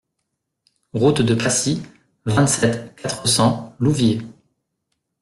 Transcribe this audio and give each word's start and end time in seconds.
Route 0.95 1.21
de 1.21 1.35
Pacy, 1.35 1.83
vingt-sept, 2.25 2.95
quatre 2.95 3.27
cents 3.27 3.75
Louviers 3.79 4.23